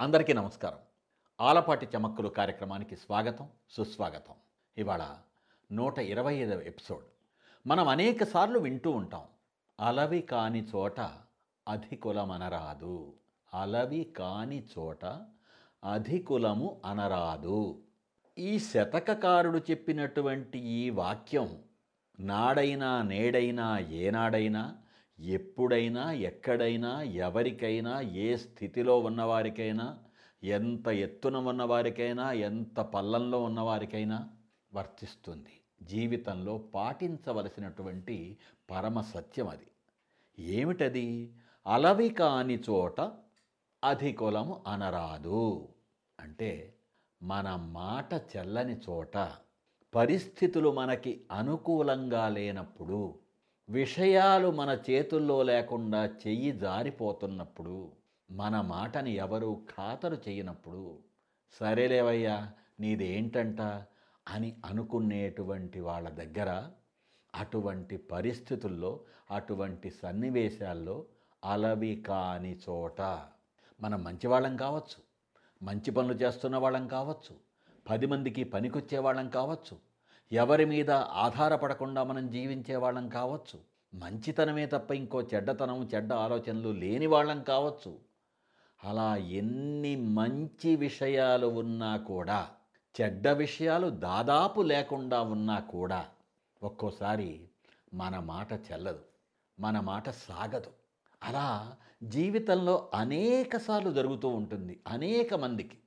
అందరికీ 0.00 0.32
నమస్కారం. 0.32 0.78
ఆలపాటి 1.40 1.88
చమక్కులు 1.96 2.28
కార్యక్రమానికి 2.28 2.96
స్వాగతం 2.96 3.48
సుస్వాగతం. 3.70 4.34
ఇవాళ 4.78 5.16
నూట 5.72 5.98
ఇరవై 5.98 6.34
ఐదవ 6.34 6.60
ఎపిసోడ్. 6.60 7.04
మనం 7.66 7.88
అనేక 7.88 8.24
సార్లు 8.24 8.58
వింటూ 8.58 8.90
ఉంటాం. 8.90 9.22
అలవి 9.80 10.20
కాని 10.20 10.66
చోట 10.76 11.00
అధికులం 11.68 12.30
అనరాదు. 12.30 13.12
అలవి 13.54 14.04
కాని 14.04 14.66
చోట 14.78 15.04
అధికులము 15.92 16.80
అనరాదు. 16.84 17.82
ఈ 18.38 18.58
శతకకారుడు 18.58 19.58
చెప్పినటువంటి 19.58 20.58
ఈ 20.58 20.90
వాక్యం 20.90 21.62
నాడైనా 22.20 23.02
నేడైనా 23.02 23.78
ఏనాడైనా 23.78 24.76
ఎప్పుడైనా 25.20 26.12
ఎక్కడైనా 26.12 27.02
ఎవరికైనా 27.02 28.00
ఏ 28.00 28.36
స్థితిలో 28.36 28.98
ఉన్నవారికైనా 28.98 29.98
ఎంత 30.42 30.88
ఎత్తున 30.88 31.36
ఉన్నవారికైనా 31.36 32.32
ఎంత 32.32 32.80
పల్లంలో 32.80 33.42
ఉన్నవారికైనా 33.42 34.28
వర్తిస్తుంది. 34.74 35.60
జీవితంలో 35.82 36.58
పాటించవలసినటువంటి 36.58 38.38
పరమ 38.70 39.00
సత్యం 39.00 39.48
అది. 39.48 39.66
ఏమిటది? 40.38 41.34
అలవి 41.66 42.08
కాని 42.08 42.54
చోట 42.70 43.00
అధికులము 43.84 44.64
అనరాదు. 44.66 45.68
అంటే 46.20 46.74
మన 47.22 47.56
మాట 47.56 48.14
చెల్లని 48.14 48.76
చోట 48.76 49.32
పరిస్థితులు 49.94 50.72
మనకి 50.72 51.20
అనుకూలంగా 51.32 52.28
లేనప్పుడు 52.28 53.25
విషయాలు 53.68 54.48
మన 54.50 54.70
చేతుల్లో 54.88 55.36
లేకుండా 55.42 56.00
చెయ్యి 56.20 56.50
జారిపోతున్నప్పుడు 56.58 57.76
మన 58.28 58.54
మాటని 58.66 59.12
ఎవరు 59.14 59.50
ఖాతరు 59.68 60.16
చేయనప్పుడు 60.26 60.84
సరేలేవయ్యా 61.54 62.36
నీదేంటంట 62.80 63.60
అని 64.26 64.50
అనుకునేటువంటి 64.64 65.80
వాళ్ళ 65.80 66.06
దగ్గర 66.12 66.50
అటువంటి 67.34 67.96
పరిస్థితుల్లో 68.10 68.92
అటువంటి 69.30 69.90
సన్నివేశాల్లో 69.98 70.96
అలవి 71.42 71.94
కాని 72.06 72.54
చోట 72.66 73.00
మనం 73.80 73.98
మంచివాళ్ళం 74.04 74.54
కావచ్చు 74.56 74.98
మంచి 75.60 75.90
పనులు 75.90 76.14
చేస్తున్న 76.14 76.56
వాళ్ళం 76.56 76.86
కావచ్చు 76.88 77.34
పది 77.86 78.06
మందికి 78.06 78.44
పనికొచ్చే 78.44 78.98
వాళ్ళం 78.98 79.28
కావచ్చు 79.30 79.74
ఎవరి 80.32 80.64
మీద 80.64 80.90
ఆధారపడకుండా 80.90 82.04
మనం 82.04 82.30
జీవించే 82.30 82.76
వాళ్ళం 82.76 83.08
కావచ్చు. 83.08 83.60
మంచితనమే 83.94 84.66
తప్ప 84.66 84.90
ఇంకో 84.90 85.22
చెడ్డతనం 85.22 85.90
చెడ్డ 85.94 86.12
ఆలోచనలు 86.12 86.68
లేని 86.68 87.06
వాళ్ళం 87.06 87.42
కావచ్చు. 87.42 87.98
అలా 88.84 89.16
ఎన్ని 89.16 89.96
మంచి 89.96 90.76
విషయాలు 90.76 91.46
ఉన్నా 91.46 91.96
కూడా 91.96 92.48
చెడ్డ 93.00 93.28
విషయాలు 93.28 93.90
దాదాపు 93.90 94.60
లేకుండా 94.60 95.22
ఉన్నా 95.22 95.58
కూడా 95.58 96.06
ఒక్కోసారి 96.62 97.40
మన 97.94 98.18
మాట 98.18 98.52
చెల్లదు 98.52 99.00
మన 99.60 99.80
మాట 99.80 100.10
సాగదు. 100.10 100.70
అలా 101.22 101.76
జీవితంలో 102.02 102.90
అనేకసార్లు 102.94 103.90
జరుగుతూ 103.90 104.28
ఉంటుంది 104.28 104.80
అనేక 104.86 105.34
మందికి. 105.34 105.78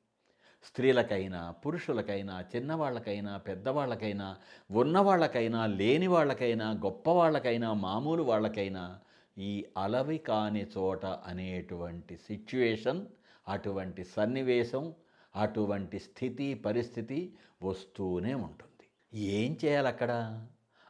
స్త్రీలకైనా 0.64 1.52
పురుషులకైనా 1.52 2.44
చిన్నవాళ్ళకైనా 2.56 3.38
పెద్దవాళ్ళకైనా 3.38 4.38
ఉన్నవాళ్ళకైనా 4.72 5.66
లేని 5.66 6.08
వాళ్ళకైనా 6.08 6.72
గొప్పవాళ్ళకైనా 6.72 7.74
మామూలు 7.74 8.24
వాళ్ళకైనా 8.24 9.00
ఈ 9.38 9.66
అలవి 9.78 10.18
కాని 10.18 10.66
చోట 10.78 11.06
అనేటువంటి 11.06 12.18
సిచ్యువేషన్ 12.18 13.06
అటువంటి 13.48 14.04
సన్నివేశం 14.04 14.94
అటువంటి 15.36 16.00
స్థితి 16.00 16.54
పరిస్థితి 16.54 17.36
వస్తూనే 17.64 18.34
ఉంటుంది. 18.34 18.86
ఏం 19.20 19.58
చేయాలి 19.66 19.88
అక్కడ 19.88 20.42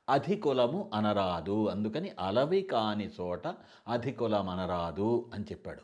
అధికులము 0.10 0.92
అనరాదు. 0.94 1.68
అందుకని 1.70 2.12
అలవి 2.20 2.62
కాని 2.62 3.10
చోట 3.22 3.56
అధికులం 3.88 4.50
అనరాదు 4.50 5.32
అని 5.34 5.44
చెప్పాడు. 5.44 5.82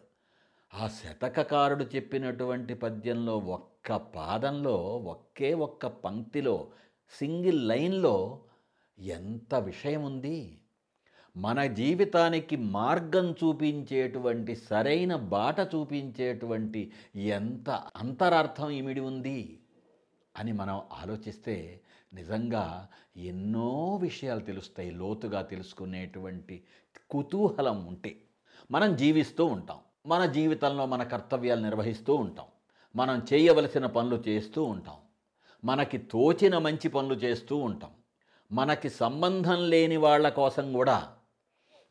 ఆ 0.73 0.87
శతకకారుడు 0.87 1.83
చెప్పినటువంటి 1.83 2.73
పద్యంలో 2.73 3.37
ఒక్క 3.37 3.74
పాదంలో 3.91 4.77
ఒకే 4.97 5.53
ఒక్క 5.53 5.87
పంక్తిలో 5.87 6.67
సింగిల్ 7.19 7.67
లైన్లో 7.67 8.43
ఎంత 8.99 9.55
విషయం 9.55 10.03
ఉంది 10.03 10.61
మన 11.37 11.65
జీవితానికి 11.65 12.55
మార్గం 12.55 13.31
చూపించేటువంటి 13.31 14.55
సరైన 14.55 15.15
బాట 15.15 15.59
చూపించేటువంటి 15.59 16.91
ఎంత 17.15 17.69
అంతరార్థం 17.69 18.69
ఇమిడి 18.69 18.99
ఉంది 18.99 19.59
అని 20.37 20.51
మనం 20.51 20.81
ఆలోచిస్తే 20.93 21.81
నిజంగా 22.13 22.87
ఎన్నో 23.17 23.95
విషయాలు 23.95 24.39
తెలుస్తాయి 24.39 24.91
లోతుగా 24.91 25.41
తెలుసుకునేటువంటి 25.41 26.63
కుతూహలం 27.09 27.85
ఉంటే. 27.85 28.21
మనం 28.71 28.95
జీవిస్తూ 28.95 29.45
ఉంటాం. 29.45 29.77
మన 30.05 30.25
జీవితంలో 30.25 30.85
మన 30.85 31.03
కర్తవ్యాలు 31.03 31.61
నిర్వహిస్తూ 31.61 32.15
ఉంటాం. 32.15 32.45
మనం 32.95 33.25
చేయవలసిన 33.33 33.85
పనులు 33.85 34.23
చేస్తూ 34.27 34.63
ఉంటాం. 34.63 34.95
మనకి 35.65 35.97
తోచిన 35.97 36.57
మంచి 36.57 36.87
పనులు 36.89 37.13
చేస్తూ 37.13 37.57
ఉంటాం. 37.57 37.91
మనకి 38.51 38.89
సంబంధం 38.89 39.69
లేని 39.69 39.97
వాళ్ళ 39.97 40.29
కోసం 40.29 40.73
కూడా 40.73 41.13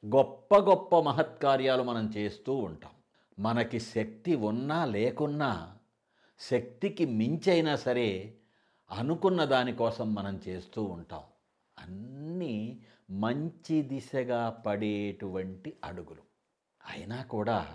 గొప్ప 0.07 0.57
గొప్ప 0.57 1.01
మహత్కార్యాలు 1.01 1.83
మనం 1.83 2.13
చేస్తూ 2.17 2.55
ఉంటాం. 2.55 2.91
మనకి 3.39 3.81
శక్తి 3.81 4.35
ఉన్నా 4.35 4.85
లేకున్నా 4.85 5.77
శక్తికి 6.41 7.07
మించైనా 7.07 7.77
సరే 7.77 8.35
అనుకున్న 8.91 9.45
దానికోసం 9.45 10.15
మనం 10.15 10.41
చేస్తూ 10.49 10.83
ఉంటాం. 10.83 11.21
అన్నీ 11.79 12.81
మంచి 13.11 13.83
దిశగా 13.83 14.51
పడేటువంటి 14.67 15.77
అడుగులు. 15.85 16.23
అయినా 16.97 17.23
కూడా 17.23 17.67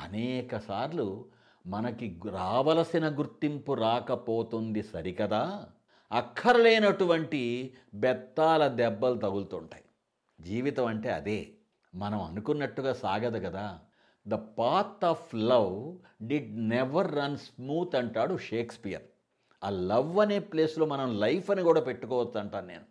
అనేకసార్లు 0.00 1.24
మనకి 1.66 2.20
రావలసిన 2.30 3.08
గుర్తింపు 3.08 3.72
రాకపోతుంది 3.72 4.82
సరికదా? 4.82 5.66
అక్కర్లేనటువంటి 6.12 7.74
బెత్తాల 7.94 8.68
దెబ్బలు 8.68 9.18
తగులుతుంటాయి. 9.18 9.84
జీవితం 10.40 10.86
అంటే 10.86 11.12
అదే. 11.12 11.48
మనం 11.94 12.22
అనుకున్నట్టుగా 12.22 12.92
సాగదు 12.92 13.38
కదా. 13.38 13.78
The 14.28 14.34
path 14.34 15.04
of 15.04 15.34
love 15.34 15.98
did 16.26 16.68
never 16.68 17.14
run 17.14 17.36
smooth 17.36 17.96
అంటాడు 17.96 18.38
షేక్స్పియర్. 18.38 19.02
ఆ 19.64 19.70
లవ్ 19.70 20.18
అనే 20.18 20.38
ప్లేస్లో 20.38 20.86
మనం 20.86 21.20
లైఫ్ 21.20 21.50
అని 21.50 21.62
కూడా 21.62 21.80
పెట్టుకోవచ్చు 21.80 22.40
అంటాను 22.40 22.66
నేను. 22.66 22.84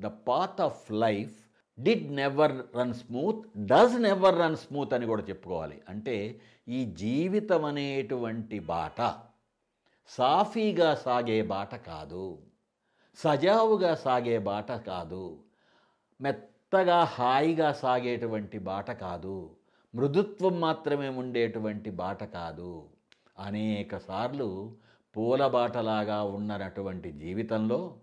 The 0.00 0.06
path 0.06 0.60
of 0.60 0.92
life 0.92 1.47
did 1.80 2.12
never 2.12 2.76
run 2.76 2.94
smooth 2.94 3.66
does 3.66 4.00
never 4.00 4.38
run 4.38 4.56
smooth 4.56 4.94
అని 4.94 5.06
కూడా 5.06 5.22
చెప్పుకోవాలి. 5.22 5.82
అంటే 5.88 6.40
ఈ 6.68 6.84
జీవితం 6.84 7.64
అనేటువంటి 7.64 8.58
బాట 8.58 9.14
సాఫీగా 10.08 10.94
సాగే 10.94 11.42
బాట 11.42 11.74
కాదు. 11.74 12.38
సజావుగా 13.14 13.94
సాగే 13.94 14.38
బాట 14.38 14.72
కాదు. 14.72 15.44
మెత్తగా 16.20 17.04
హాయిగా 17.04 17.72
సాగేటువంటి 17.72 18.58
బాట 18.58 18.90
కాదు. 18.90 19.56
మృదుత్వం 19.94 20.60
మాత్రమే 20.60 21.08
ఉండేటువంటి 21.08 21.90
బాట 21.90 22.24
కాదు. 22.24 22.88
అనేకసార్లు 23.38 24.76
పూల 25.16 25.46
బాటలాగా 25.46 26.22
ఉన్నటువంటి 26.22 27.12
జీవితంలో 27.12 27.96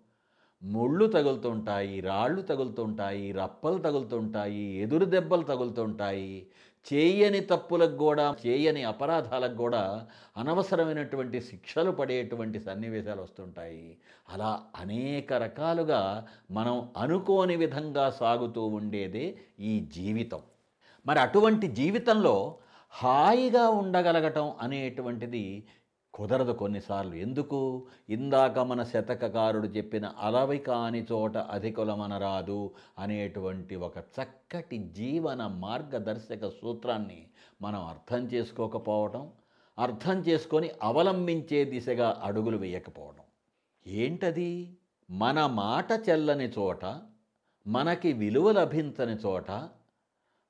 ముళ్ళు 0.63 1.05
తగులుతుంటాయి 1.05 2.01
రాళ్ళు 2.01 2.41
తగులుతుంటాయి 2.41 3.31
రప్పలు 3.31 3.77
తగులుతుంటాయి 3.77 4.63
ఎదురు 4.77 5.05
దెబ్బలు 5.05 5.43
తగులుతుంటాయి. 5.43 6.47
చేయని 6.93 7.39
తప్పులకు 7.39 7.95
కూడా 7.97 8.35
చేయని 8.45 8.83
అపరాధాలకు 8.83 9.55
కూడా 9.55 10.07
అనవసరమైనటువంటి 10.37 11.41
శిక్షలు 11.41 11.91
పడేటువంటి 11.91 12.59
సన్నివేశాలు 12.59 13.21
వస్తుంటాయి. 13.21 13.97
అలా 14.29 14.61
అనేక 14.75 15.33
రకాలుగా 15.33 16.27
మనం 16.51 16.89
అనుకోని 16.97 17.55
విధంగా 17.55 18.09
సాగుతూ 18.09 18.65
ఉండేదే 18.67 19.37
ఈ 19.59 19.79
జీవితం. 19.79 20.39
మరి 21.05 21.19
అటువంటి 21.19 21.67
జీవితంలో 21.67 22.57
హాయిగా 22.91 23.69
ఉండగలగటం 23.69 24.53
అనేటువంటిది 24.61 25.67
కుదరదు 26.15 26.51
కొన్నిసార్లు. 26.51 27.13
ఎందుకు? 27.15 27.87
ఇందాక 28.09 28.59
మన 28.59 28.83
శతకకారుడు 28.83 29.67
చెప్పిన 29.67 30.05
అలవి 30.19 30.57
కాని 30.57 31.05
చోట 31.11 31.37
అధికులమనరాదు 31.37 32.73
అనేటువంటి 32.99 33.75
ఒక 33.75 33.97
చక్కటి 33.97 34.77
జీవన 34.77 35.47
మార్గదర్శక 35.47 36.47
సూత్రాన్ని 36.49 37.27
మనం 37.61 37.85
అర్థం 37.85 38.27
చేసుకోకపోవడం 38.27 39.31
అర్థం 39.79 40.17
చేసుకొని 40.19 40.69
అవలంబించే 40.83 41.65
దిశగా 41.65 42.21
అడుగులు 42.23 42.57
వేయకపోవడం. 42.57 43.23
ఏంటది? 43.87 44.77
మన 45.11 45.45
మాట 45.45 46.09
చెల్లని 46.09 46.45
చోట 46.45 46.85
మనకి 47.67 48.13
విలువ 48.13 48.51
లభించని 48.51 49.15
చోట 49.25 49.51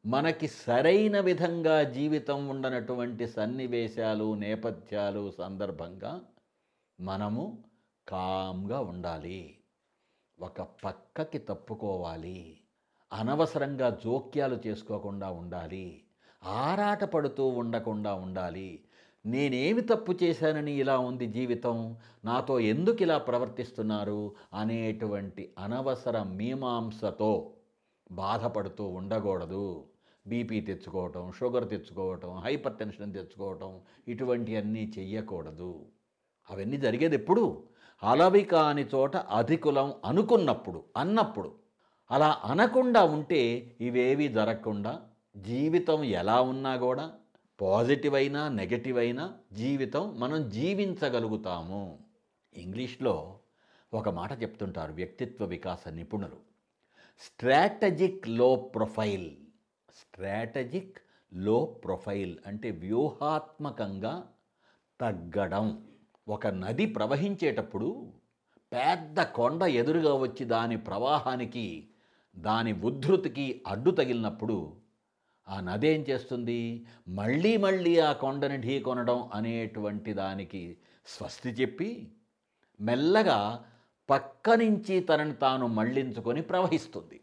మనకి 0.05 0.47
సరైన 0.47 1.19
విధంగా 1.19 1.83
జీవితం 1.83 2.47
ఉండనటువంటి 2.47 3.27
సన్నివేశాలు 3.27 4.35
నేపథ్యాలు 4.35 5.31
సందర్భంగా 5.31 6.21
మనము 6.99 7.63
కామ్గా 8.07 8.79
ఉండాలి. 8.79 9.57
ఒక 10.39 10.61
పక్కకి 10.61 11.37
తప్పుకోవాలి. 11.37 12.57
అనవసరంగా 13.13 13.89
జోక్యాలు 13.89 14.59
చేసుకోకుండా 14.67 15.29
ఉండాలి. 15.29 16.03
ఆరాట 16.43 17.03
పడుతూ 17.03 17.47
ఉండకుండా 17.47 18.13
ఉండాలి. 18.13 18.83
నేనేమి 19.25 19.81
తప్పు 19.81 20.11
చేశానని 20.23 20.71
ఇలా 20.71 20.97
ఉంది 20.97 21.27
జీవితం? 21.27 21.97
నాతో 22.25 22.59
ఎందుకు 22.59 22.97
ఇలా 23.01 23.17
ప్రవర్తిస్తున్నారు? 23.17 24.35
అనేటువంటి 24.53 25.53
అనవసర 25.59 26.23
మీమాంసతో 26.23 27.53
బాధపడుతూ 28.11 28.87
ఉండకూడదు. 28.87 29.83
బీపీ 30.27 30.61
తెచ్చుకోవటం 30.61 31.31
షుగర్ 31.31 31.69
తెచ్చుకోవటం 31.69 32.39
హైపర్ 32.39 32.77
టెన్షన్ 32.77 33.13
తెచ్చుకోవటం 33.13 33.81
ఇటువంటివన్నీ 34.07 34.93
చెయ్యకూడదు. 34.99 35.85
అవన్నీ 36.49 36.77
జరిగేది 36.77 37.15
ఎప్పుడు? 37.15 37.63
అలవి 38.03 38.41
కాని 38.41 38.85
చోట 38.95 39.17
అధికులం 39.17 39.93
అనుకున్నప్పుడు 40.05 40.83
అన్నప్పుడు. 40.97 41.55
అలా 42.11 42.41
అనకుండా 42.43 43.03
ఉంటే 43.03 43.71
ఇవేవి 43.81 44.27
జరగకుండా 44.27 45.01
జీవితం 45.37 46.03
ఎలా 46.03 46.41
ఉన్నా 46.41 46.75
కూడా 46.75 47.13
పాజిటివ్ 47.61 48.15
అయినా 48.15 48.49
నెగటివ్ 48.49 48.97
అయినా 48.97 49.33
జీవితం 49.53 50.19
మనం 50.19 50.49
జీవించగలుగుతాము. 50.49 51.99
ఇంగ్లీష్లో 52.57 53.39
ఒక 53.93 54.09
మాట 54.09 54.41
చెప్తుంటారు 54.41 54.93
వ్యక్తిత్వ 54.93 55.45
వికాస 55.45 55.87
నిపుణులు. 55.87 56.37
స్ట్రాటజిక్లో 57.19 58.55
ప్రొఫైల్. 58.55 59.31
స్ట్రాటజిక్లో 59.95 61.65
ప్రొఫైల్ 61.65 62.37
అంటే 62.47 62.71
వ్యూహాత్మకంగా 62.71 64.27
తగ్గడం. 65.01 65.87
ఒక 66.27 66.47
నది 66.47 66.85
ప్రవహించేటప్పుడు 66.85 68.13
పెద్ద 68.73 69.21
కొండ 69.21 69.61
ఎదురుగా 69.61 70.13
వచ్చి 70.13 70.45
దాని 70.45 70.77
ప్రవాహానికి 70.77 71.89
దాని 72.37 72.73
ఉద్ధృతికి 72.73 73.63
అడ్డు 73.67 73.91
తగిలినప్పుడు 73.91 74.77
ఆ 75.47 75.59
నది 75.59 75.87
ఏం 75.87 76.01
చేస్తుంది? 76.09 76.85
మళ్ళీ 77.07 77.57
మళ్ళీ 77.57 77.99
ఆ 77.99 78.13
కొండని 78.13 78.57
ఢీకొనడం 78.57 79.29
అనేటువంటి 79.33 80.13
దానికి 80.13 80.77
స్వస్తి 81.05 81.49
చెప్పి 81.49 82.11
మెల్లగా 82.81 83.65
పక్క 84.09 84.49
నుంచి 84.49 84.99
తనని 84.99 85.33
తాను 85.33 85.67
మళ్ళించుకొని 85.67 86.41
ప్రవహిస్తుంది. 86.41 87.21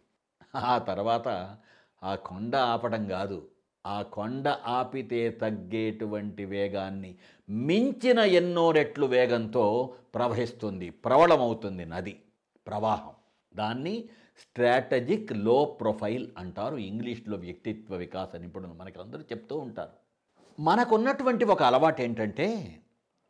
ఆ 0.54 0.78
తర్వాత 0.78 1.58
ఆ 2.04 2.14
కొండ 2.14 2.56
ఆపడం 2.56 3.06
కాదు 3.06 3.48
ఆ 3.86 4.02
కొండ 4.02 4.48
ఆపితే 4.48 5.30
తగ్గేటువంటి 5.30 6.44
వేగాన్ని 6.44 7.14
మించిన 7.48 8.18
ఎన్నో 8.18 8.70
రెట్లు 8.70 9.06
వేగంతో 9.06 9.94
ప్రవహిస్తుంది 10.14 10.90
ప్రవళమవుతుంది 10.90 11.84
నది 11.84 12.20
ప్రవాహం. 12.66 13.12
దాన్ని 13.56 14.04
స్ట్రాటజిక్లో 14.40 15.64
ప్రొఫైల్ 15.64 16.28
అంటారు 16.38 16.76
ఇంగ్లీష్లో 16.76 17.36
వ్యక్తిత్వ 17.36 17.94
వికాస 17.94 18.36
నిపుణులు 18.36 18.72
మనకి 18.72 19.00
అందరూ 19.00 19.20
చెప్తూ 19.20 19.58
ఉంటారు. 19.58 19.90
మనకున్నటువంటి 20.60 21.44
ఒక 21.44 21.62
అలవాటు 21.62 22.02
ఏంటంటే 22.02 22.78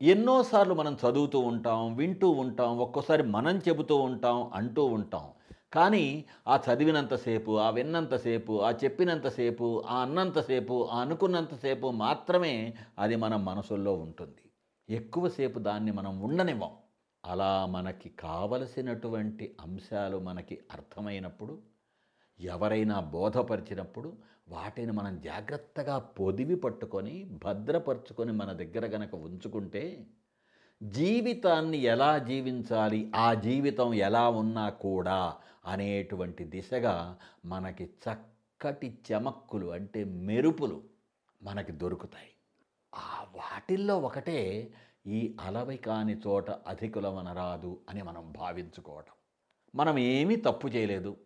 ఎన్నోసార్లు 0.02 0.74
మనం 0.74 0.98
చదువుతూ 1.06 1.38
ఉంటాం 1.38 1.96
వింటూ 1.96 2.30
ఉంటాం 2.30 2.78
ఒక్కోసారి 2.78 3.22
మనం 3.22 3.58
చెబుతూ 3.58 3.96
ఉంటాం 3.96 4.50
అంటూ 4.54 4.84
ఉంటాం. 4.84 5.32
కానీ 5.72 6.24
ఆ 6.48 6.60
చదివినంతసేపు 6.70 7.58
ఆ 7.58 7.70
విన్నంతసేపు 7.70 8.62
ఆ 8.62 8.70
చెప్పినంతసేపు 8.84 9.82
ఆ 9.88 9.98
అన్నంతసేపు 10.02 10.88
ఆ 10.88 11.00
అనుకున్నంతసేపు 11.00 11.90
మాత్రమే 11.90 12.74
అది 12.98 13.16
మన 13.16 13.36
మనసుల్లో 13.36 13.94
ఉంటుంది. 13.94 14.42
ఎక్కువసేపు 14.88 15.58
దాన్ని 15.58 15.92
మనం 15.92 16.20
ఉండనివ్వం. 16.20 16.70
అలా 17.24 17.66
మనకి 17.66 18.08
కావలసినటువంటి 18.08 19.56
అంశాలు 19.60 20.18
మనకి 20.18 20.58
అర్థమైనప్పుడు 20.72 21.62
ఎవరైనా 22.40 23.00
బోధపరిచినప్పుడు 23.00 24.12
వాటిని 24.48 24.92
మనం 24.92 25.20
జాగ్రత్తగా 25.20 25.98
పొదివి 25.98 26.56
పట్టుకొని 26.56 27.38
భద్రపరుచుకొని 27.44 28.32
మన 28.32 28.52
దగ్గర 28.52 28.86
గనక 28.86 29.14
ఉంచుకుంటే 29.14 30.06
జీవితాన్ని 30.82 31.78
ఎలా 31.78 32.18
జీవించాలి 32.18 33.12
ఆ 33.16 33.34
జీవితం 33.34 33.94
ఎలా 33.94 34.28
ఉన్నా 34.28 34.68
కూడా 34.68 35.36
అనేటువంటి 35.66 36.44
దిశగా 36.44 37.18
మనకి 37.44 37.84
చక్కటి 37.84 38.98
చెమక్కులు 39.12 39.66
అంటే 39.66 40.04
మెరుపులు 40.04 40.82
మనకి 41.42 41.72
దొరుకుతాయి. 41.72 42.30
ఆ 42.94 43.26
వాటిల్లో 43.34 43.98
ఒకటే 43.98 44.72
ఈ 45.06 45.36
అలవి 45.40 45.76
కాని 45.76 46.16
చోట 46.26 46.50
అధికులమనరాదు 46.50 47.80
అని 47.90 48.02
మనం 48.02 48.32
భావించుకోవటం. 48.32 49.12
మనం 49.74 49.98
ఏమీ 49.98 50.36
తప్పు 50.36 50.68
చేయలేదు. 50.68 51.16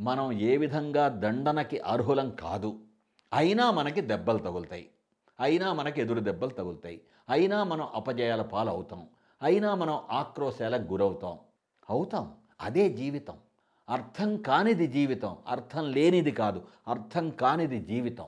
మనం 0.00 0.32
ఏ 0.32 0.56
విధంగా 0.56 1.08
దండనకి 1.08 1.78
అర్హులం 1.78 2.30
కాదు. 2.30 2.80
అయినా 3.34 3.70
మనకి 3.70 4.00
దెబ్బలు 4.00 4.38
తగులుతాయి. 4.38 4.90
అయినా 5.40 5.72
మనకి 5.72 6.00
ఎదురు 6.00 6.20
దెబ్బలు 6.20 6.50
తగులుతాయి. 6.50 7.00
అయినా 7.28 7.64
మనం 7.64 7.88
అపజయాల 7.94 8.42
పాలవుతాం. 8.42 9.08
అయినా 9.42 9.74
మనం 9.74 10.00
ఆక్రోశాలకు 10.10 10.82
గురవుతాం. 10.82 11.38
అవుతాం. 11.90 12.34
అదే 12.60 12.88
జీవితం. 12.88 13.36
అర్థం 13.88 14.36
కానిది 14.36 14.86
జీవితం. 14.86 15.36
అర్థం 15.46 15.92
లేనిది 15.92 16.30
కాదు. 16.30 16.64
అర్థం 16.88 17.30
కానిది 17.30 17.80
జీవితం. 17.80 18.24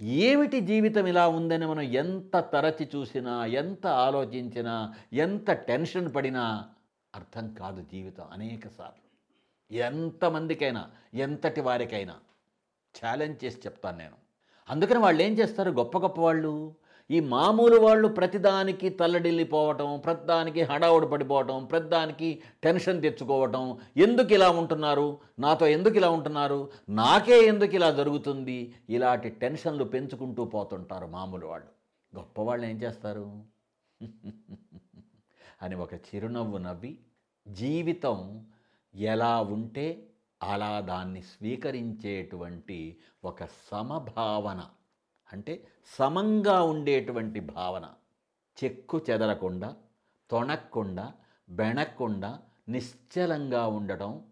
ఏమిటి 0.00 0.60
జీవితం 0.60 1.06
ఇలా 1.06 1.28
ఉందని 1.28 1.66
మనం 1.66 1.80
ఎంత 1.80 2.36
తరచి 2.36 2.88
చూసినా 2.96 3.46
ఎంత 3.46 3.86
ఆలోచించినా 3.86 4.94
ఎంత 5.12 5.50
టెన్షన్ 5.50 6.14
పడినా 6.14 6.68
అర్థం 7.14 7.54
కాదు 7.54 7.82
జీవితం 7.92 8.24
అనేకసార్లు 8.32 9.10
ఎంతమందికైనా 9.74 10.90
ఎంతటి 11.14 11.60
వారికైనా. 11.60 12.14
ఛాలెంజ్ 12.96 13.44
చేసి 13.44 13.58
చెప్తాను 13.58 13.98
నేను. 13.98 14.19
అందుకని 14.68 14.98
వాళ్ళు 14.98 15.22
ఏం 15.22 15.32
చేస్తారు? 15.32 15.70
గొప్ప 15.70 15.98
గొప్ప 15.98 16.20
వాళ్ళు. 16.20 16.74
ఈ 17.10 17.20
మామూలు 17.20 17.76
వాళ్ళు 17.76 18.08
ప్రతిదానికి 18.08 18.88
తల్లడిల్లిపోవటం 18.88 20.00
ప్రతిదానికి 20.04 20.62
హడావుడు 20.62 21.06
పడిపోవటం 21.06 21.64
ప్రతిదానికి 21.64 22.42
టెన్షన్ 22.64 23.02
తెచ్చుకోవటం. 23.02 23.78
ఎందుకు 23.96 24.32
ఇలా 24.32 24.50
ఉంటున్నారు? 24.50 25.18
నాతో 25.38 25.66
ఎందుకు 25.66 25.96
ఇలా 25.96 26.10
ఉంటున్నారు? 26.10 26.70
నాకే 26.88 27.44
ఎందుకు 27.44 27.74
ఇలా 27.74 27.90
జరుగుతుంది? 27.90 28.74
ఇలాంటి 28.90 29.28
టెన్షన్లు 29.30 29.84
పెంచుకుంటూ 29.84 30.44
పోతుంటారు 30.44 31.06
మామూలు 31.06 31.46
వాళ్ళు. 31.46 31.68
గొప్పవాళ్ళు 32.18 32.66
ఏం 32.66 32.76
చేస్తారు? 32.76 33.42
అని 35.62 35.74
ఒక 35.74 35.94
చిరునవ్వు 35.94 36.58
నవ్వి 36.58 36.98
జీవితం 37.48 38.46
ఎలా 38.94 39.40
ఉంటే 39.40 40.09
అలా 40.42 40.80
దాన్ని 40.80 41.22
స్వీకరించేటువంటి 41.22 42.96
ఒక 43.24 43.44
సమభావన. 43.44 44.66
అంటే 45.32 45.66
సమంగా 45.98 46.62
ఉండేటువంటి 46.62 47.40
భావన. 47.40 47.88
చెక్కు 48.64 49.00
చెదరకుండా 49.10 49.76
తొణక్కుండా 50.30 51.12
బెణక్కుండా 51.50 52.38
నిశ్చలంగా 52.68 53.66
ఉండటం 53.66 54.22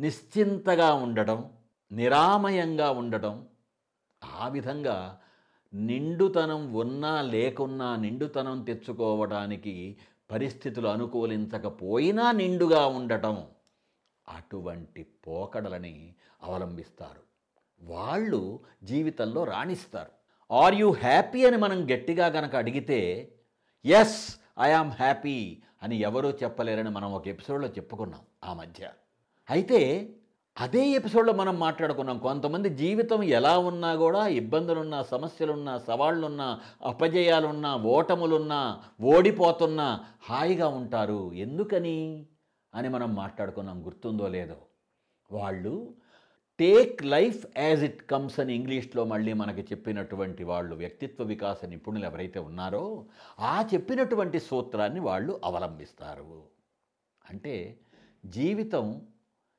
నిశ్చింతగా 0.00 0.94
ఉండటం 0.94 1.50
నిరామయంగా 1.92 2.90
ఉండటం. 2.90 3.46
ఆ 4.38 4.48
విధంగా 4.48 5.20
నిండుతనం 5.74 6.74
ఉన్నా 6.74 7.22
లేకున్నా 7.22 7.96
నిండుతనం 7.96 8.62
తెచ్చుకోవడానికి 8.62 9.96
పరిస్థితులు 10.30 10.88
అనుకూలించకపోయినా 10.88 12.32
నిండుగా 12.32 12.86
ఉండటం. 12.86 13.46
అటువంటి 14.28 15.02
పోకడలని 15.02 16.14
అవలంబిస్తారు. 16.42 17.28
వాళ్ళు 17.82 18.60
జీవితంలో 18.84 19.44
రాణిస్తారు. 19.44 20.18
ఆర్ 20.54 20.74
యూ 20.74 20.92
హ్యాపీ 20.92 21.46
అని 21.46 21.56
మనం 21.56 21.84
గట్టిగా 21.94 22.28
కనుక 22.28 22.56
అడిగితే 22.56 23.32
ఎస్ 23.84 24.36
ఐ 24.60 24.72
హ్యాపీ 24.72 25.62
అని 25.82 25.96
ఎవరూ 25.96 26.30
చెప్పలేరని 26.30 26.90
మనం 26.90 27.12
ఒక 27.12 27.28
ఎపిసోడ్లో 27.28 27.68
చెప్పుకున్నాం 27.68 28.20
ఆ 28.44 28.54
మధ్య. 28.54 28.90
అయితే 29.50 30.10
అదే 30.60 30.88
ఎపిసోడ్లో 30.88 31.32
మనం 31.32 31.58
మాట్లాడుకున్నాం. 31.58 32.18
కొంతమంది 32.18 32.68
జీవితం 32.68 33.22
ఎలా 33.22 33.58
ఉన్నా 33.58 33.94
కూడా 33.94 34.26
ఇబ్బందులున్నా 34.26 35.02
సమస్యలున్నా 35.02 35.78
సవాళ్ళున్నా 35.78 36.60
అపజయాలున్నా 36.84 37.76
ఓటములున్నా 37.76 38.82
ఓడిపోతున్నా 39.02 40.04
హాయిగా 40.22 40.68
ఉంటారు. 40.68 41.32
ఎందుకని? 41.32 42.26
అని 42.74 42.88
మనం 42.88 43.14
మాట్లాడుకున్నాం 43.14 43.86
గుర్తుందో 43.86 44.28
లేదో. 44.28 44.56
వాళ్ళు 45.30 45.94
take 46.58 47.04
life 47.04 47.46
as 47.58 47.84
it 47.84 48.02
comes 48.10 48.40
అని 48.40 48.54
ఇంగ్లీష్లో 48.54 49.04
మళ్ళీ 49.04 49.32
మనకి 49.32 49.62
చెప్పినటువంటి 49.62 50.44
వాళ్ళు 50.44 50.74
వ్యక్తిత్వ 50.76 51.24
వికాస 51.24 51.64
నిపుణులు 51.64 52.04
ఎవరైతే 52.04 52.38
ఉన్నారో 52.38 53.04
ఆ 53.40 53.64
చెప్పినటువంటి 53.74 54.40
సూత్రాన్ని 54.40 55.00
వాళ్ళు 55.00 55.40
అవలంబిస్తారు. 55.44 56.42
అంటే 57.30 57.78
జీవితం 58.26 59.06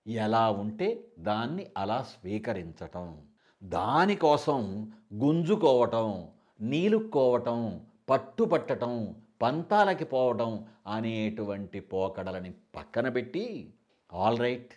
ఎలా 0.08 0.50
ఉంటే 0.52 1.08
దాన్ని 1.20 1.68
అలా 1.78 2.02
స్వీకరించటం 2.02 3.22
దానికోసం 3.64 4.92
గుంజుకోవటం 5.14 6.28
నీలుక్కోవటం 6.62 7.86
పట్టుపట్టడం 8.10 9.22
పంతాలకి 9.42 10.06
పోవడం 10.06 10.68
అనేటువంటి 10.88 11.80
పోకడలని 11.80 12.54
పక్కన 12.76 13.10
పెట్టి 13.10 13.74
ఆల్ 14.14 14.40
రైట్ 14.40 14.74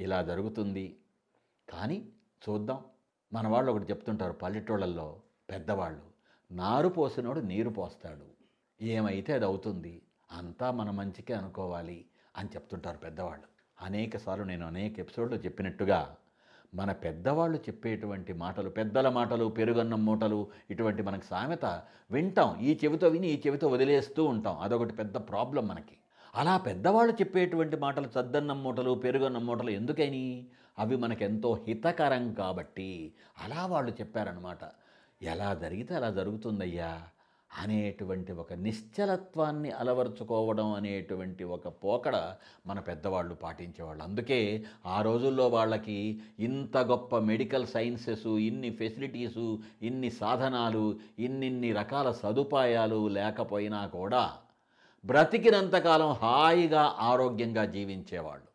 ఇలా 0.00 0.22
జరుగుతుంది. 0.22 0.96
కానీ 1.68 2.08
చూద్దాం. 2.48 2.84
మన 3.32 3.48
వాళ్ళు 3.48 3.72
ఒకటి 3.72 3.90
చెప్తుంటారు 3.90 4.32
పల్లెటూళ్ళల్లో 4.32 5.20
పెద్దవాళ్ళు 5.50 6.02
నారు 6.52 6.88
పోసినోడు 6.88 7.40
నీరు 7.40 7.70
పోస్తాడు. 7.70 8.26
ఏమైతే 8.82 9.32
అది 9.32 9.44
అవుతుంది 9.44 10.02
అంతా 10.32 10.70
మన 10.70 10.90
మంచికే 10.90 11.34
అనుకోవాలి 11.34 12.04
అని 12.36 12.48
చెప్తుంటారు 12.48 12.98
పెద్దవాళ్ళు. 12.98 13.46
అనేకసార్లు 13.80 14.44
నేను 14.44 14.66
అనేక 14.66 14.98
ఎపిసోడ్లో 14.98 15.36
చెప్పినట్టుగా 15.36 16.16
మన 16.74 16.92
పెద్దవాళ్ళు 16.92 17.58
చెప్పేటువంటి 17.58 18.32
మాటలు 18.32 18.70
పెద్దల 18.70 19.08
మాటలు 19.08 19.44
పెరుగన్నం 19.44 20.06
మూటలు 20.06 20.46
ఇటువంటి 20.70 21.02
మనకు 21.02 21.24
సామెత 21.30 21.82
వింటాం. 22.10 22.60
ఈ 22.60 22.78
చెవితో 22.84 23.08
విని 23.08 23.28
ఈ 23.28 23.40
చెవితో 23.46 23.68
వదిలేస్తూ 23.68 24.24
ఉంటాం. 24.24 24.58
అదొకటి 24.60 24.92
పెద్ద 24.92 25.16
ప్రాబ్లం 25.16 25.68
మనకి. 25.68 25.96
అలా 26.34 26.56
పెద్దవాళ్ళు 26.56 27.14
చెప్పేటువంటి 27.14 27.76
మాటలు 27.76 28.08
చద్దన్నం 28.20 28.62
మూటలు 28.62 28.94
పెరుగన్నం 28.94 29.46
మూటలు 29.46 29.70
ఎందుకని? 29.70 30.46
అవి 30.78 30.96
మనకెంతో 30.96 31.64
హితకరం 31.68 32.34
కాబట్టి. 32.34 33.12
అలా 33.44 33.66
వాళ్ళు 33.66 33.90
చెప్పారనమాట 33.90 34.58
ఎలా 35.22 35.54
జరిగితే 35.54 35.94
అలా 35.94 36.10
జరుగుతుందయ్యా? 36.10 37.02
అనేటువంటి 37.52 38.32
ఒక 38.32 38.52
నిశ్చలత్వాన్ని 38.52 39.70
అలవరుచుకోవడం 39.70 40.72
అనేటువంటి 40.72 41.44
ఒక 41.44 41.68
పోకడ 41.68 42.16
మన 42.66 42.78
పెద్దవాళ్ళు 42.80 43.34
పాటించేవాళ్ళు. 43.34 44.04
అందుకే 44.04 44.64
ఆ 44.86 45.02
రోజుల్లో 45.02 45.48
వాళ్ళకి 45.48 46.20
ఇంత 46.38 46.76
గొప్ప 46.76 47.18
మెడికల్ 47.18 47.66
సైన్సెస్ 47.66 48.26
ఇన్ని 48.26 48.70
ఫెసిలిటీసు 48.70 49.58
ఇన్ని 49.82 50.10
సాధనాలు 50.10 50.98
ఇన్నిన్ని 51.18 51.72
రకాల 51.72 52.10
సదుపాయాలు 52.10 53.08
లేకపోయినా 53.08 53.86
కూడా 53.86 54.32
బ్రతికినంతకాలం 55.04 56.12
హాయిగా 56.12 56.96
ఆరోగ్యంగా 56.98 57.64
జీవించేవాళ్ళు. 57.64 58.48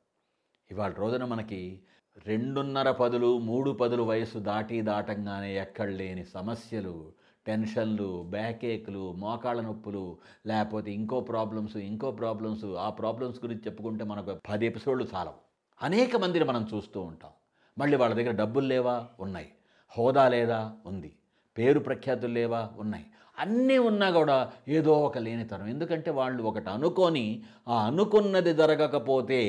ఇవాళ 0.71 0.91
రోజున 0.91 1.25
మనకి 1.25 1.79
రెండున్నర 2.27 2.91
పదులు 2.91 3.37
మూడు 3.37 3.71
పదులు 3.71 4.03
వయసు 4.03 4.37
దాటి 4.37 4.81
దాటంగానే 4.81 5.57
ఎక్కడ 5.57 5.89
లేని 5.89 6.25
సమస్యలు 6.25 7.22
టెన్షన్లు 7.47 8.25
బ్యాకేక్లు 8.29 9.11
మోకాళ్ళ 9.11 9.61
నొప్పులు 9.61 10.17
లేకపోతే 10.45 10.91
ఇంకో 10.91 11.19
ప్రాబ్లమ్స్ 11.19 11.77
ఇంకో 11.77 12.11
ప్రాబ్లమ్స్ 12.11 12.65
ఆ 12.65 12.89
ప్రాబ్లమ్స్ 12.89 13.45
గురించి 13.45 13.61
చెప్పుకుంటే 13.61 14.03
మనకు 14.03 14.37
పది 14.49 14.65
ఎపిసోడ్లు 14.65 15.07
చాలవు. 15.15 15.33
అనేక 15.81 16.15
మందిని 16.15 16.45
మనం 16.45 16.67
చూస్తూ 16.73 17.01
ఉంటాం. 17.01 17.31
మళ్ళీ 17.77 17.97
వాళ్ళ 17.97 18.15
దగ్గర 18.15 18.31
డబ్బులు 18.31 18.67
లేవా? 18.67 19.07
ఉన్నాయి. 19.19 19.51
హోదా 19.97 20.29
లేదా? 20.29 20.73
ఉంది. 20.85 21.15
పేరు 21.57 21.79
ప్రఖ్యాతులు 21.79 22.33
లేవా? 22.33 22.71
ఉన్నాయి. 22.77 23.05
అన్నీ 23.37 23.77
ఉన్నా 23.77 24.07
కూడా 24.11 24.35
ఏదో 24.67 24.93
ఒక 25.05 25.17
లేనితనం. 25.17 25.67
ఎందుకంటే 25.67 26.09
వాళ్ళు 26.11 26.43
ఒకటి 26.43 26.69
అనుకొని 26.69 27.23
ఆ 27.67 27.77
అనుకున్నది 27.87 28.53
జరగకపోతే 28.53 29.39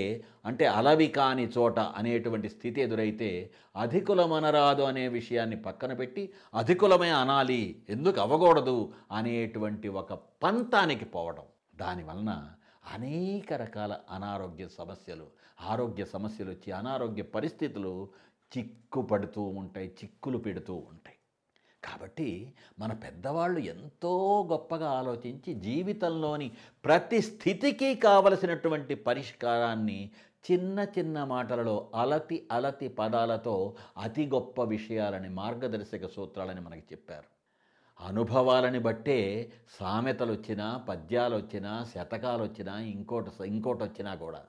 అంటే 0.45 0.64
అలవి 0.67 1.09
కాని 1.09 1.45
చోట 1.57 1.79
అనేటువంటి 2.00 2.49
స్థితి 2.49 2.81
ఎదురైతే 2.81 3.31
అధికులమనరాదు 3.76 4.83
అనే 4.83 5.09
విషయాన్ని 5.09 5.59
పక్కన 5.62 5.93
పెట్టి 5.93 6.25
అధికులమే 6.55 7.11
అనాలి 7.23 7.62
ఎందుకు 7.88 8.21
అవ్వకూడదు 8.21 8.79
అనేటువంటి 9.12 9.88
ఒక 9.88 10.12
పంతానికి 10.43 11.05
పోవడం. 11.05 11.47
దానివలన 11.76 12.33
అనేక 12.95 13.53
రకాల 13.53 13.93
అనారోగ్య 14.11 14.69
సమస్యలు 14.79 15.26
ఆరోగ్య 15.71 16.05
సమస్యలు 16.05 16.50
వచ్చి 16.50 16.73
అనారోగ్య 16.73 17.23
పరిస్థితులు 17.37 17.93
చిక్కుపడుతూ 18.53 19.43
ఉంటాయి 19.61 19.88
చిక్కులు 20.00 20.38
పెడుతూ 20.38 20.75
ఉంటాయి. 20.75 21.13
కాబట్టి 21.85 22.55
మన 22.79 22.93
పెద్దవాళ్ళు 22.93 23.61
ఎంతో 23.61 24.45
గొప్పగా 24.50 24.91
ఆలోచించి 24.91 25.55
జీవితంలోని 25.55 26.53
ప్రతి 26.85 27.21
స్థితికి 27.21 27.95
కావలసినటువంటి 27.95 28.95
పరిష్కారాన్ని 28.95 30.11
చిన్న 30.53 30.87
చిన్న 30.99 31.25
మాటలలో 31.25 31.91
అలతి 31.95 32.49
అలతి 32.53 32.88
పదాలతో 32.88 33.76
అతి 33.99 34.26
గొప్ప 34.26 34.62
విషయాలని 34.62 35.29
మార్గదర్శక 35.29 36.07
సూత్రాలని 36.07 36.61
మనకి 36.61 36.83
చెప్పారు. 36.93 37.35
అనుభవాలని 38.00 38.79
బట్టే 38.79 39.53
సామెతలు 39.81 40.33
వచ్చినా 40.33 40.76
పద్యాలు 40.76 41.37
వచ్చినా 41.37 41.87
శతకాలు 41.95 42.43
వచ్చినా 42.43 42.81
ఇంకోటి 42.81 43.45
ఇంకోటి 43.47 43.85
వచ్చినా 43.85 44.14
కూడా. 44.14 44.43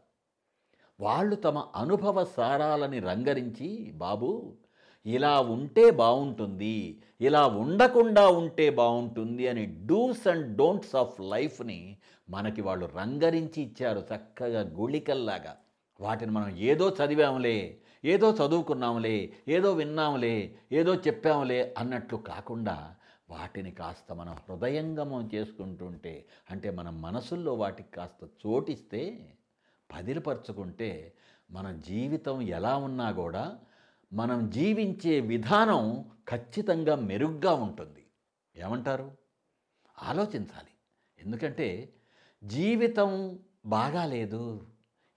వాళ్ళు 1.00 1.36
తమ 1.36 1.68
అనుభవ 1.75 2.24
సారాలని 2.24 3.00
రంగరించి 3.00 3.92
బాబు 3.96 4.58
ఇలా 5.06 5.42
ఉంటే 5.42 5.92
బాగుంటుంది 5.92 7.00
ఇలా 7.22 7.48
ఉండకుండా 7.48 8.28
ఉంటే 8.30 8.70
బాగుంటుంది 8.70 9.48
అని 9.48 9.66
డూస్ 9.66 10.28
అండ్ 10.28 10.58
డోంట్స్ 10.58 10.96
ఆఫ్ 10.96 11.22
లైఫ్ని 11.22 11.98
మనకి 12.30 12.62
వాళ్ళు 12.62 12.90
రంగరించి 12.96 13.62
ఇచ్చారు 13.62 14.00
చక్కగా 14.00 14.62
గుళికల్లాగా. 14.62 15.56
వాటిని 16.00 16.32
మనం 16.32 16.58
ఏదో 16.58 16.90
చదివాములే 16.90 17.80
ఏదో 18.06 18.32
చదువుకున్నాములే 18.32 19.34
ఏదో 19.48 19.74
విన్నాములే 19.74 20.56
ఏదో 20.72 20.96
చెప్పాములే 20.96 21.74
అన్నట్లు 21.78 22.18
కాకుండా 22.18 22.96
వాటిని 23.30 23.72
కాస్త 23.72 24.14
మనం 24.14 24.34
హృదయంగమం 24.34 25.30
చేసుకుంటుంటే 25.36 26.26
అంటే 26.52 26.70
మన 26.72 26.90
మనసుల్లో 26.90 27.54
వాటికి 27.54 27.92
కాస్త 27.92 28.48
చోటిస్తే 28.48 29.32
పదిలపరుచుకుంటే 29.92 31.14
మన 31.52 31.72
జీవితం 31.72 32.42
ఎలా 32.42 32.78
ఉన్నా 32.78 33.12
కూడా 33.12 33.56
మనం 34.14 34.50
జీవించే 34.50 35.20
విధానం 35.20 36.06
ఖచ్చితంగా 36.30 36.96
మెరుగ్గా 36.96 37.54
ఉంటుంది. 37.54 38.04
ఏమంటారు? 38.56 39.12
ఆలోచించాలి. 40.00 40.70
ఎందుకంటే 41.20 41.94
జీవితం 42.44 43.40
బాగాలేదు 43.66 44.68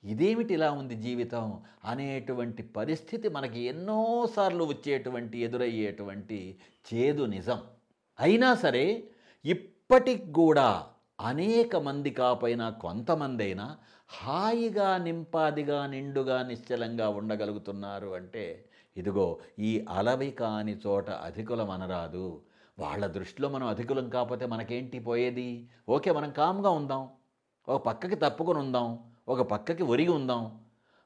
ఇదేమిటి 0.05 0.55
ఇలా 0.55 0.73
ఉంది 0.73 0.95
జీవితం 0.95 1.63
అనేటువంటి 1.85 2.63
పరిస్థితి 2.63 3.29
మనకి 3.29 3.61
ఎన్నోసార్లు 3.61 4.65
వచ్చేటువంటి 4.65 5.39
ఎదురయ్యేటువంటి 5.39 6.59
చేదు 6.95 7.25
నిజం. 7.25 7.63
అయినా 8.21 8.55
సరే 8.55 9.09
ఇప్పటికి 9.45 10.33
కూడా 10.33 10.87
అనేక 11.21 11.77
మంది 11.77 12.11
కాపైనా 12.11 12.71
కొంతమందైనా 12.71 13.79
హాయిగా 14.09 14.99
నింపాదిగా 14.99 15.87
నిండుగా 15.87 16.43
నిశ్చలంగా 16.43 17.09
ఉండగలుగుతున్నారు 17.09 18.15
అంటే 18.15 18.68
ఇదిగో 18.99 19.39
ఈ 19.59 19.87
అలవి 19.91 20.31
కాని 20.31 20.77
చోట 20.87 21.11
అధికులం 21.11 21.71
అనరాదు. 21.71 22.43
వాళ్ళ 22.79 23.07
దృష్టిలో 23.07 23.49
మనం 23.49 23.67
అధికులం 23.67 24.09
కాకపోతే 24.09 24.47
మనకేంటి 24.47 24.99
పోయేది? 24.99 25.69
ఓకే 25.89 26.13
మనం 26.13 26.31
కామ్గా 26.31 26.71
ఉందాం. 26.71 27.09
ఒక 27.69 27.87
పక్కకి 27.87 28.15
తప్పుకొని 28.15 28.59
ఉందాం. 28.59 28.99
ఒక 29.29 29.41
పక్కకి 29.41 29.83
ఒరిగి 29.83 30.09
ఉందాం. 30.09 30.61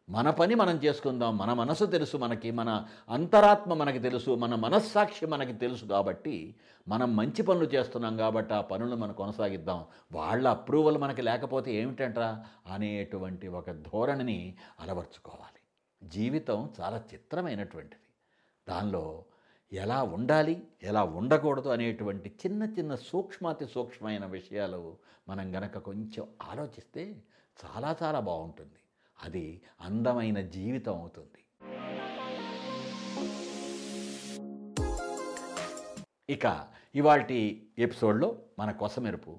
మన 0.08 0.30
పని 0.30 0.54
మనం 0.54 0.76
చేసుకుందాం. 0.84 1.38
మన 1.38 1.52
మనసు 1.52 1.84
తెలుసు 1.84 2.16
మనకి. 2.16 2.50
మన 2.50 2.84
అంతరాత్మ 3.08 3.74
మనకి 3.74 3.98
తెలుసు. 3.98 4.30
మన 4.30 4.54
మనస్సాక్షి 4.54 5.26
మనకి 5.26 5.52
తెలుసు 5.52 5.84
కాబట్టి 5.84 6.56
మనం 6.88 7.16
మంచి 7.16 7.42
పనులు 7.42 7.64
చేస్తున్నాం 7.64 8.16
కాబట్టి 8.16 8.54
ఆ 8.54 8.60
పనులను 8.60 8.96
మనం 8.96 9.12
కొనసాగిద్దాం. 9.12 9.84
వాళ్ళ 10.12 10.48
అప్రూవల్ 10.48 10.98
మనకి 10.98 11.22
లేకపోతే 11.22 11.74
ఏమిటంట్రా 11.74 12.44
అనేటువంటి 12.66 13.48
ఒక 13.48 13.70
ధోరణిని 13.70 14.54
అలవర్చుకోవాలి. 14.80 15.61
జీవితం 16.02 16.70
చాలా 16.80 17.04
చిత్రమైనటువంటిది. 17.14 18.00
దానిలో 18.68 19.24
ఎలా 19.72 20.02
ఉండాలి 20.02 20.62
ఎలా 20.82 21.04
ఉండకూడదు 21.04 21.68
అనేటువంటి 21.68 22.28
చిన్న 22.46 22.62
చిన్న 22.62 22.94
సూక్ష్మాతి 22.94 23.66
సూక్ష్మమైన 23.66 24.26
విషయాలు 24.26 24.96
మనం 25.28 25.56
గనక 25.56 25.78
కొంచెం 25.78 26.26
ఆలోచిస్తే 26.42 27.22
చాలా 27.64 27.96
చాలా 28.02 28.20
బాగుంటుంది. 28.20 28.78
అది 29.22 29.62
అందమైన 29.80 30.40
జీవితం 30.40 30.98
అవుతుంది. 30.98 31.38
ఇక 36.28 36.66
ఇవాటి 36.94 37.66
ఎపిసోడ్లో 37.78 38.38
మన 38.58 38.72
కొసమెరుపు. 38.72 39.38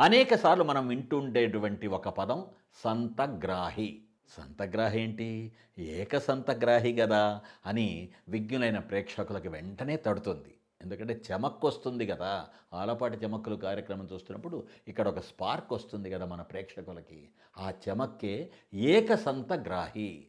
అనేకసార్లు 0.00 0.64
మనం 0.64 0.88
వింటుండేటువంటి 0.88 1.86
ఒక 1.86 2.08
పదం 2.08 2.46
సంతగ్రాహి 2.84 4.03
సంతగ్రాహి 4.28 5.00
ఏంటి 5.00 5.52
ఏక 5.78 6.18
సంతగ్రాహి 6.18 6.92
కదా 6.92 7.40
అని 7.66 8.08
విజ్ఞులైన 8.28 8.78
ప్రేక్షకులకు 8.78 9.48
వెంటనే 9.48 9.96
తడుతుంది. 9.96 10.54
ఎందుకంటే 10.82 11.20
చెమక్కు 11.32 11.66
వస్తుంది 11.68 12.06
కదా 12.06 12.46
ఆలపాటి 12.74 13.16
చెమక్కులు 13.16 13.56
కార్యక్రమం 13.56 14.08
చూస్తున్నప్పుడు 14.12 14.66
ఇక్కడ 14.88 15.08
ఒక 15.08 15.18
స్పార్క్ 15.18 15.72
వస్తుంది 15.72 16.10
కదా 16.10 16.24
మన 16.24 16.42
ప్రేక్షకులకి. 16.42 17.28
ఆ 17.58 17.72
చెమక్కే 17.88 18.50
ఏకసంతగ్రాహి. 18.74 20.26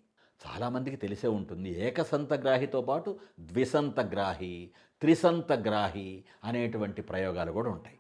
చాలామందికి 0.48 0.96
తెలిసే 0.96 1.28
ఉంటుంది. 1.28 1.70
ఏకసంతగ్రాహితో 1.70 2.82
పాటు 2.82 3.20
ద్విసంతగ్రాహి 3.40 4.72
త్రిసంతగ్రాహి 5.02 6.24
అనేటువంటి 6.44 7.02
ప్రయోగాలు 7.02 7.52
కూడా 7.52 7.70
ఉంటాయి. 7.70 7.98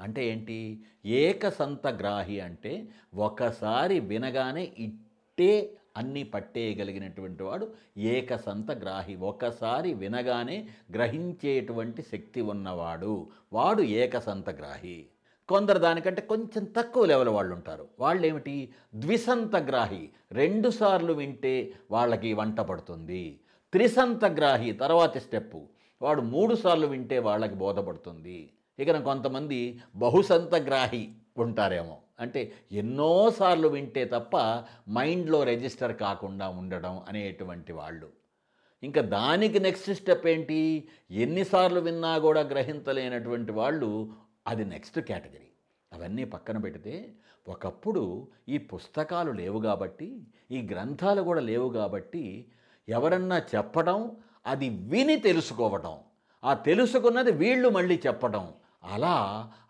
అంటే 0.00 0.26
ఏంటి? 0.26 0.84
ఏకసంతగ్రాహి 1.06 2.40
అంటే 2.40 2.88
ఒకసారి 3.14 4.00
వినగానే 4.00 4.72
పట్టే 5.38 5.76
అన్నీ 5.96 6.22
పట్టేయగలిగినటువంటి 6.22 7.42
వాడు 7.42 7.66
ఏకసంత 7.98 8.70
గ్రాహి 8.72 9.14
ఒకసారి 9.14 9.94
వినగానే 9.94 10.68
గ్రహించేటువంటి 10.94 12.02
శక్తి 12.02 12.40
ఉన్నవాడు 12.40 13.26
వాడు 13.52 13.82
ఏకసంత 13.82 14.50
గ్రాహి 14.50 15.06
కొందరు 15.48 15.78
దానికంటే 15.78 16.22
కొంచెం 16.22 16.64
తక్కువ 16.64 17.04
లెవెల్ 17.04 17.28
వాళ్ళు 17.28 17.54
ఉంటారు 17.54 17.88
వాళ్ళు 18.00 18.26
ఏమిటి 18.26 18.72
ద్విసంతగ్రాహి 18.94 20.10
రెండుసార్లు 20.32 21.12
వింటే 21.12 21.74
వాళ్ళకి 21.90 22.32
వంట 22.32 22.60
పడుతుంది. 22.60 23.40
త్రిసంతగ్రాహి 23.72 24.72
తర్వాతి 24.72 25.20
స్టెప్పు. 25.20 25.68
వాడు 26.02 26.20
మూడు 26.20 26.54
సార్లు 26.54 26.86
వింటే 26.86 27.18
వాళ్ళకి 27.18 27.54
బోధపడుతుంది. 27.54 28.50
ఇక 28.78 28.98
కొంతమంది 28.98 29.80
బహుసంతగ్రాహి 29.96 31.08
ఉంటారేమో. 31.38 31.98
అంటే 32.20 32.52
ఎన్నోసార్లు 32.72 33.68
వింటే 33.68 34.04
తప్ప 34.04 34.36
మైండ్లో 34.88 35.44
రిజిస్టర్ 35.44 35.96
కాకుండా 35.96 36.48
ఉండడం 36.48 37.02
అనేటువంటి 37.08 37.72
వాళ్ళు. 37.72 38.08
ఇంకా 38.82 39.00
దానికి 39.00 39.60
నెక్స్ట్ 39.60 39.94
స్టెప్ 39.94 40.26
ఏంటి? 40.26 40.88
ఎన్నిసార్లు 41.10 41.80
విన్నా 41.80 42.18
కూడా 42.18 42.40
గ్రహించలేనటువంటి 42.40 43.52
వాళ్ళు 43.52 44.12
అది 44.46 44.64
నెక్స్ట్ 44.64 45.00
కేటగిరీ. 45.00 45.48
అవన్నీ 45.92 46.24
పక్కన 46.24 46.58
పెడితే 46.58 47.14
ఒకప్పుడు 47.48 48.28
ఈ 48.48 48.58
పుస్తకాలు 48.58 49.30
లేవు 49.30 49.60
కాబట్టి 49.60 50.26
ఈ 50.50 50.68
గ్రంథాలు 50.72 51.22
కూడా 51.22 51.40
లేవు 51.40 51.72
కాబట్టి 51.72 52.50
ఎవరన్నా 52.88 53.38
చెప్పడం 53.38 54.16
అది 54.46 54.68
విని 54.68 55.16
తెలుసుకోవటం. 55.16 55.98
ఆ 56.44 56.54
తెలుసుకున్నది 56.54 57.30
వీళ్ళు 57.30 57.68
మళ్ళీ 57.68 58.02
చెప్పడం 58.06 58.52
అలా 58.86 59.16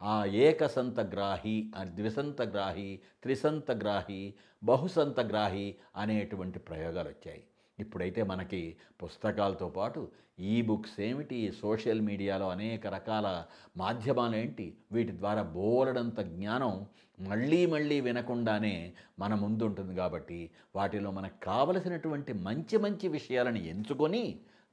ఆ 0.02 0.24
ఏకసంతగ్రాహి 0.24 1.70
ద్విసంతగ్రాహి 1.84 3.00
త్రిసంతగ్రాహి 3.22 4.34
బహుసంతగ్రాహి 4.64 5.76
అనేటువంటి 5.96 6.58
ప్రయోగాలు 6.58 7.08
వచ్చాయి. 7.08 7.42
ఇప్పుడైతే 7.80 8.22
మనకి 8.22 8.76
పుస్తకాలతో 9.02 9.68
పాటు 9.68 10.08
ఈ 10.40 10.62
బుక్స్ 10.62 11.00
ఏమిటి 11.00 11.52
సోషల్ 11.60 12.00
మీడియాలో 12.00 12.48
అనేక 12.48 12.86
రకాల 12.86 13.44
మాధ్యమాలు 13.76 14.36
ఏంటి 14.36 14.66
వీటి 14.92 15.12
ద్వారా 15.18 15.42
బోలడంత 15.42 16.20
జ్ఞానం 16.20 16.86
మళ్ళీ 17.20 17.66
మళ్ళీ 17.66 18.00
వినకుండానే 18.00 18.92
మన 19.18 19.34
ముందు 19.34 19.64
ఉంటుంది 19.64 19.94
కాబట్టి 19.94 20.50
వాటిలో 20.76 21.10
మనకు 21.10 21.38
కావలసినటువంటి 21.42 22.32
మంచి 22.32 22.78
మంచి 22.78 23.08
విషయాలను 23.08 23.58
ఎంచుకొని 23.58 24.24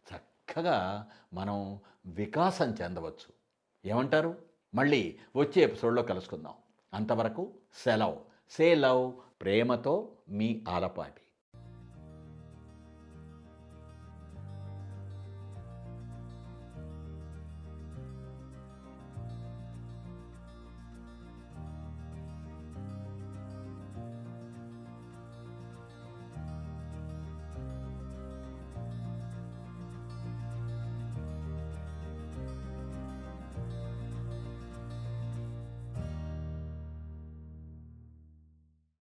చక్కగా 0.07 1.07
మనం 1.33 1.79
వికాసం 2.05 2.71
చెందవచ్చు. 2.81 3.29
ఏమంటారు? 3.85 4.37
మళ్ళీ 4.75 5.19
వచ్చే 5.35 5.61
ఎపిసోడ్లో 5.61 6.03
కలుసుకుందాం. 6.03 6.53
అంతవరకు 6.93 7.53
సెలవ్. 7.73 8.15
సే 8.49 8.75
లవ్ 8.75 9.11
ప్రేమతో 9.41 10.11
మీ 10.29 10.65
ఆలపాటి. 10.69 11.22